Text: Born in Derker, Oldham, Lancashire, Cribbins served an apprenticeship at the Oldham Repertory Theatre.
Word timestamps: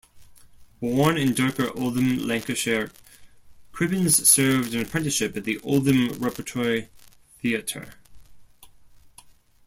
Born 0.81 1.15
in 1.15 1.35
Derker, 1.35 1.79
Oldham, 1.79 2.17
Lancashire, 2.27 2.89
Cribbins 3.71 4.25
served 4.25 4.73
an 4.73 4.81
apprenticeship 4.81 5.37
at 5.37 5.43
the 5.43 5.59
Oldham 5.59 6.07
Repertory 6.13 6.89
Theatre. 7.39 7.87